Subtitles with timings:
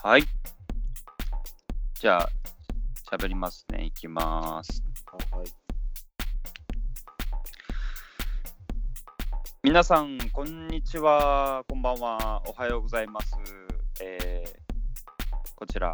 [0.00, 0.22] はい。
[2.00, 2.28] じゃあ、
[3.10, 3.86] 喋りますね。
[3.86, 4.80] いきます。
[5.32, 5.46] はい。
[9.64, 11.64] 皆さん、こんにちは。
[11.68, 12.40] こんばんは。
[12.46, 13.34] おはようございます。
[14.00, 14.58] えー
[15.56, 15.92] こちら、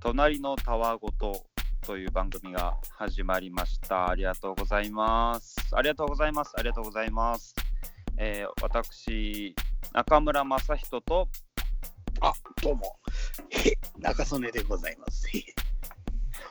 [0.00, 1.44] 隣のたわごと
[1.86, 4.08] という番組が始まりました。
[4.08, 5.56] ありがとうございます。
[5.74, 6.54] ありがとうございます。
[6.56, 7.54] ありがとうございます。
[8.16, 9.54] えー私、
[9.92, 11.28] 中村正人と、
[12.20, 12.96] あ、どうも。
[13.50, 15.28] へ中曽根でございます。
[15.28, 15.44] へ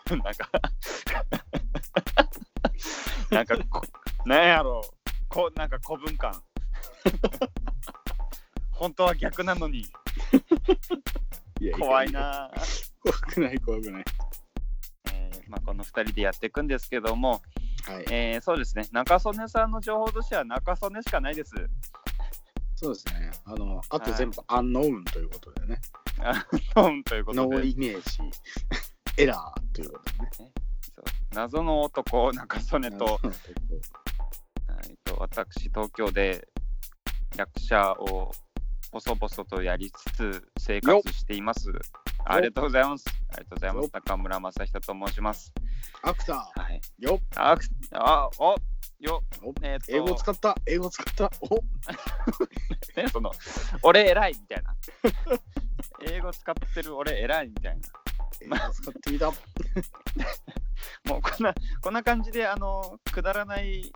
[0.16, 0.32] なんか、
[3.32, 3.82] なんかこ、
[4.26, 4.88] なんやろう、
[5.28, 6.44] こなんか古文感。
[8.72, 9.86] 本当は逆なのに、
[11.60, 12.12] いや怖い。
[12.12, 12.52] な。
[13.00, 14.06] 怖くない、怖くない。
[15.12, 17.42] えーまあ、この2人でやっていくんですけども、
[17.88, 18.06] はい。
[18.12, 21.56] えーそうですね、中曽根さんの情報としては中曽根しかないです。
[22.76, 23.32] そうですね。
[23.46, 25.80] あの、あと全部アンノウンということでね。
[26.76, 28.20] うんということノーで、イメージ、
[29.18, 30.52] エラーということでね。
[31.34, 36.48] 謎の男、中曽根と、うんはいと私、東京で
[37.38, 38.32] 役者を
[38.92, 41.72] 細々とやりつつ生活しています。
[42.26, 43.06] ありがとうございます。
[43.30, 43.90] ありがとうございますよ。
[43.94, 45.54] 中村正人と申します。
[46.02, 46.82] アクタはい。
[47.02, 48.56] ー、よっ、あ、くあ、お、
[49.00, 51.32] よ、おえー英語使った、英語使った。
[51.42, 51.56] お
[52.96, 53.32] ね、その、
[53.82, 54.76] 俺偉いみたいな。
[56.08, 57.90] 英語使ってる俺偉いみたいな。
[58.42, 59.32] 英語使ってみた。
[61.06, 63.92] もうこんな、こんな感じで、あの、くだらない、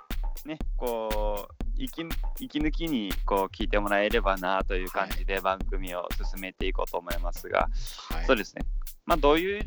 [0.46, 2.04] ね、こう、息
[2.40, 7.70] 息抜きにこう聞いてもらえればなという感じで番組を進めていこうと思いますが、
[8.10, 8.64] はいそうですね。
[9.06, 9.66] まあ、どういう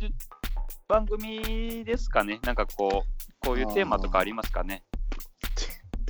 [0.89, 4.85] 番組ですかねなんかこう、こういうテーマとかありますかね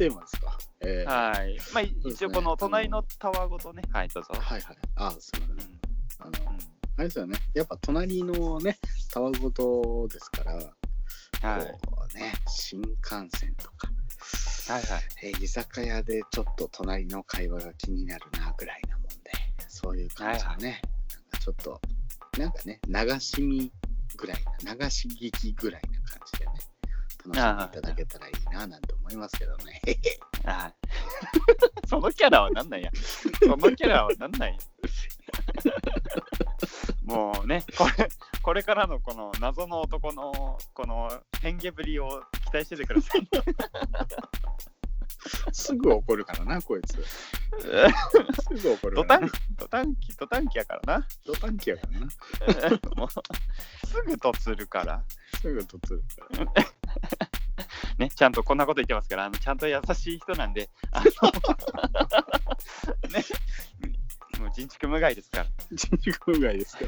[0.03, 0.59] テーマですか？
[0.81, 1.57] えーはい。
[1.73, 4.31] まあ、一応この隣のタワーごとね、はい、どうぞ。
[4.35, 4.77] はいはい。
[4.97, 5.81] あ、すみません。
[6.19, 6.59] あの、うん
[6.95, 7.39] あれですよね。
[7.55, 8.79] やっぱ隣のね、
[9.11, 10.61] たわごとですから、は
[11.63, 11.73] い。
[11.87, 13.89] こうね、新幹線とか、
[14.69, 15.03] はいはい。
[15.23, 19.15] えー居酒屋でちょっと隣の会話が気になるなぐらいなもんで、
[19.69, 20.83] そういう感じのね、
[21.13, 21.81] なんかちょっと、
[22.39, 23.73] なんかね、流し見
[24.17, 26.53] ぐらいな、流し聞きぐらいな感じでね、
[27.27, 27.41] 楽しんで
[27.79, 29.81] いただけたらいいななんて思いますけどね。
[30.45, 30.75] はい。
[31.89, 32.91] そのキャラはなんなんや。
[33.41, 34.59] そのキャラはなんなんや。
[37.05, 38.09] もうね、これ、
[38.43, 43.29] これからのこの謎の男のこの変化ぶりを期待しててください。
[45.53, 46.95] すぐ怒るからな、こいつ。
[46.95, 47.03] す
[48.63, 51.07] ぐ怒るドタンからな。、ドタンキ、ドタンキやからな。
[51.25, 52.07] ドタンキやからな。
[52.97, 53.09] もう、
[53.87, 55.03] すぐとつるから。
[55.41, 56.03] すぐとつる
[56.37, 56.53] から。
[57.99, 61.11] ね、ちゃんとこんなこと言ってますから、あのちゃんと優しい人なんで、あの
[63.11, 63.25] ね、
[64.41, 65.47] もう人畜無害ですから。
[65.73, 66.85] 人畜無害ですか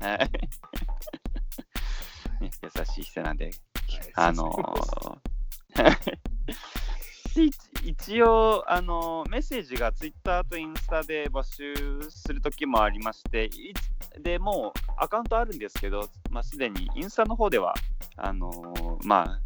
[0.00, 0.08] ら。
[0.08, 0.30] はい。
[2.40, 3.54] ね、優しい人なんで、はい
[4.14, 5.34] あのー
[7.34, 13.50] で一 一応、あのーメッセージがツイッターとインスタで募集するときもありまして、
[14.20, 17.74] でもうアカウントあるんですけど、まあ、すでにインスタの方では、
[18.16, 19.38] あのーま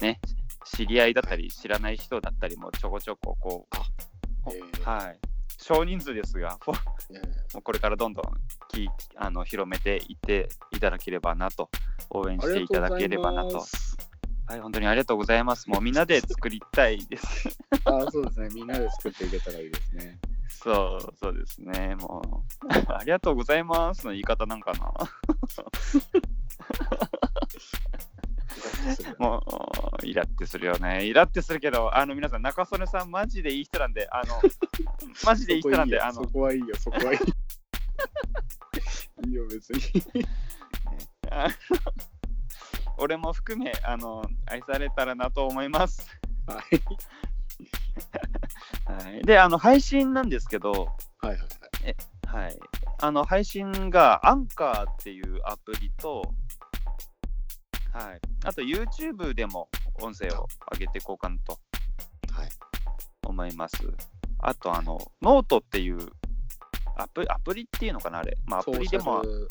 [0.00, 0.20] あ、ね、
[0.64, 3.66] 知り合いだったり、知らない人だったりもちょこちょこ、こ
[4.46, 5.18] う、えーはい、
[5.58, 8.24] 少人数ですが、 もうこれからどんどん
[8.68, 11.70] きあの広めていっていただければなと、
[12.10, 13.60] 応援していただければなと。
[13.60, 13.96] す。
[14.46, 15.70] はい、本当にありがとうございます。
[15.70, 17.48] もうみんなで作りたいです。
[17.86, 18.48] あそうですね。
[18.52, 20.18] みんなで作っていけたらいいですね。
[20.48, 21.96] そう、そうですね。
[21.96, 24.92] もう、ありがとうございますの言い方なんかな。
[29.18, 29.44] も
[30.02, 31.04] う、イラってするよね。
[31.04, 34.40] イラってするけど、あの皆さん、中曽根さん、マジでいい人なんで、あの、
[35.24, 37.26] マジでいい人なんで、あのそ、こはいいよ、そこはいいよ。
[39.26, 39.80] いいよ、別に。
[42.98, 46.08] 俺も含め、あの、愛されたらなと思います。
[46.46, 46.82] はい。
[48.84, 50.88] はい、で、あの、配信なんですけど、
[51.20, 51.38] はいはい
[52.32, 52.44] はい。
[52.44, 52.58] はい。
[52.98, 56.22] あの、配信がアンカーっていうアプリと、
[57.92, 58.20] はい。
[58.44, 59.68] あと YouTube でも
[60.00, 61.58] 音声を上げていこうかなと
[62.32, 62.48] はい。
[63.26, 63.76] 思います。
[64.38, 66.08] あと、あの、ノートっていう
[66.96, 68.36] アプアプリっていうのかな、あれ。
[68.46, 69.48] まあ、アプリでもソーシャル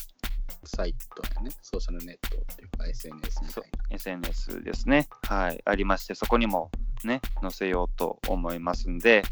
[0.64, 1.50] サイトやね。
[1.62, 5.08] ソーシャルネットっていうか SNS みたい SNS ですね。
[5.22, 5.60] はい。
[5.64, 6.70] ありまして、そこにも
[7.04, 9.22] ね、載せようと思いますんで、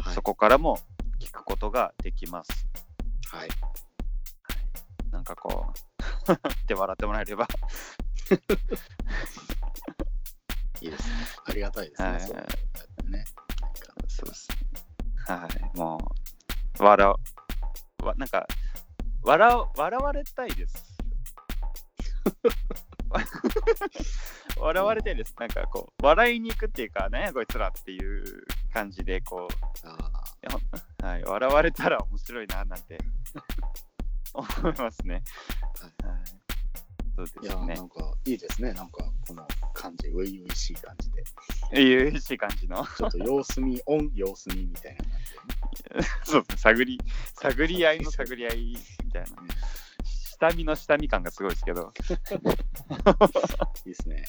[0.00, 0.06] な。
[0.06, 0.22] はいそ。
[0.22, 0.78] こからも
[1.20, 2.50] 聞くことができます。
[3.32, 3.48] はい。
[5.10, 5.66] なんかこ
[6.28, 7.48] う、 って笑ってもらえれば。
[10.80, 11.14] いいですね。
[11.46, 12.08] ありがたいですね。
[12.08, 12.20] はい
[14.18, 14.48] そうです。
[15.26, 15.48] はい。
[15.78, 15.98] も
[16.78, 17.10] う、笑う。
[18.04, 18.46] わなんか、
[19.22, 20.98] 笑笑われたいです。
[24.58, 25.34] 笑われたいです。
[25.38, 28.24] なんかこう、笑いに行くっていうか、なんやこいつらっていう
[28.72, 29.46] 感じで、こ
[29.84, 29.96] あ
[31.02, 32.98] う、はい、笑われたら面白いななんて
[34.34, 35.22] 思いますね。
[35.80, 35.92] はい、
[37.18, 37.82] そうですねな。
[37.82, 38.72] んかいいですね。
[38.74, 41.10] なんかこの感じ、初々しい感じ
[41.72, 41.82] で。
[41.82, 42.86] いう嬉しい感じの？
[42.96, 47.00] ちょっと様子見、オン、様子見みたいな感 そうですね、探り、
[47.34, 49.28] 探り合いの探り合いみたいな。
[50.04, 52.14] 下見の下見感がすごいですけど、じ。
[52.14, 54.24] いいですね。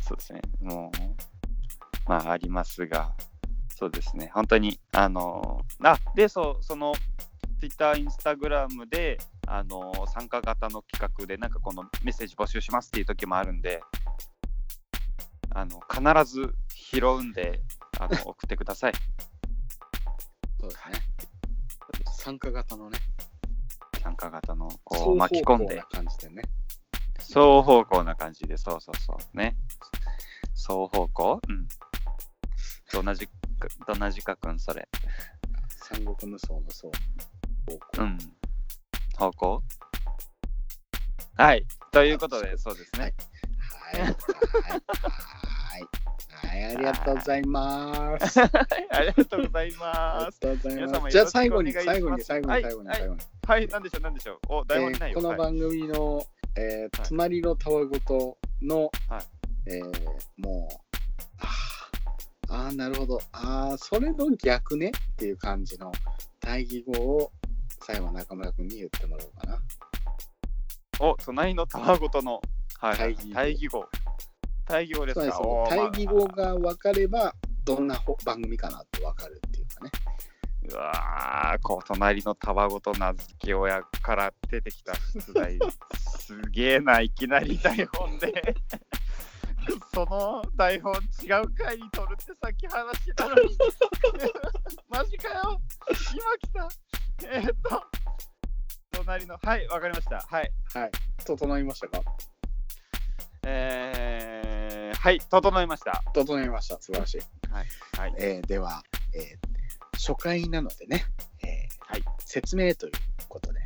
[0.00, 0.98] そうですね、もう、
[2.08, 3.14] まあ、ありますが、
[3.68, 6.92] そうですね、本当に、あの、あ、で、そう、その、
[7.60, 9.18] Twitter、Instagram で、
[9.54, 13.82] あの、参加型の企画で、なんかこのメッセージ募集しますっていう時もあるんで、
[15.50, 17.60] あの、必ず拾うんで、
[18.00, 18.94] あの、送ってください。
[20.58, 20.94] そうですね。
[22.16, 22.98] 参加型のね、
[24.02, 26.42] 参加型の、こう、巻き込んで感じでね。
[27.18, 29.36] 双方向な感じで、そうそうそう。
[29.36, 29.54] ね。
[30.54, 31.40] 双方向？
[31.46, 31.68] うん。
[32.90, 33.32] どんなじか、
[33.86, 34.88] どんな字書くんそれ？
[35.68, 36.88] 三国無双の双
[37.66, 38.02] 方向。
[38.02, 38.18] うん。
[39.22, 39.62] 方向
[41.36, 41.64] はい。
[41.92, 43.14] ということで、そうですね。
[43.92, 44.02] はい。
[44.02, 44.10] はい。
[44.10, 44.14] はい。
[46.42, 46.64] はい。
[46.74, 48.40] ありがとうございます。
[48.42, 48.50] あ
[48.90, 50.40] ありがとうございります。
[50.40, 51.12] がとうござい皆様ます。
[51.12, 53.20] じゃあ最後に、最後に、最後に、最後に、はい最後に。
[53.46, 54.38] はい、なんでしょう、なんでしょう。
[54.48, 55.20] お、台本にないよ。
[55.20, 56.26] この番組の、
[56.56, 59.22] えーはい隣のたわごとの、はい
[59.66, 59.84] えー
[60.36, 60.76] もう、
[61.38, 63.20] あーあー、なるほど。
[63.32, 64.88] ああ、それの逆ね？
[64.88, 65.90] っていう感じの
[66.40, 67.32] 対義語を
[68.32, 69.62] 中村君に言ってもらおうかな。
[71.00, 72.40] お、隣のたわごとの、
[72.80, 73.84] はいはい、対対義語。
[74.64, 75.38] 対義語ですか？
[75.68, 77.34] 対義語が分かれば、
[77.64, 79.90] どんなほ番組かなって分かるっていうかね。
[80.70, 85.58] うわー、こう、隣のたわごと名付け親から出てきた出題。
[86.18, 88.32] すげえな、いきなり台本で。
[89.94, 90.92] その台本
[91.22, 93.56] 違う回に撮るってさっき話してたのに。
[94.88, 95.60] マジかよ。
[96.14, 96.68] 今来た。
[97.28, 97.84] えーっと、
[99.12, 100.26] 隣の、はい、わかりました。
[100.26, 100.50] はい。
[100.72, 100.90] はい。
[101.26, 102.02] 整いましたか？
[103.44, 106.02] えー、はい、整いました。
[106.14, 106.80] 整いました。
[106.80, 107.20] 素晴らしい。
[107.50, 108.14] はい。
[108.18, 108.82] えーでは、
[109.14, 109.52] えー
[109.94, 111.04] 初回なのでね、
[111.44, 112.92] えーはい説明という
[113.28, 113.60] ことで、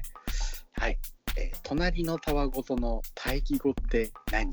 [0.80, 0.98] はい
[1.36, 4.50] えー隣のたわごとの対義語って何？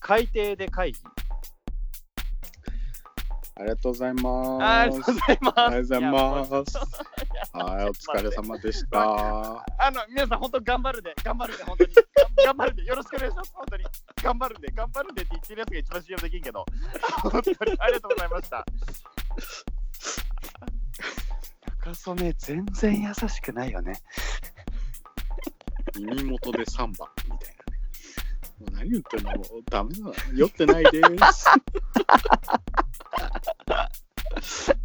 [0.00, 0.98] 海底で会議。
[3.58, 4.62] ありがとうございます。
[4.62, 6.78] ありがとうございます。
[7.56, 9.00] はい、 お疲れ様でした。
[9.78, 11.94] あの、皆さん、本当頑張るんで、頑張るんで、本当に。
[11.94, 12.02] が
[12.52, 13.84] 頑張るんで、よろしくお願いします、本当に。
[14.22, 16.66] 頑張るんで、頑張るんでって言ってるやつが一番信用できんけど、
[17.22, 18.66] 本当にありがとうございました。
[21.66, 23.94] 中曽根、全然優しくないよね。
[25.98, 27.78] 耳元でサンバみたいなね。
[28.58, 30.12] もう何言ってんのもうダメだ。
[30.34, 31.02] 酔ってないで
[34.42, 34.75] す。